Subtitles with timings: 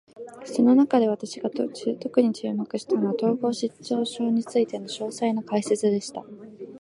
[0.45, 6.23] その中で、私が特に注目したのは、統合失調症についての詳細な解説でした。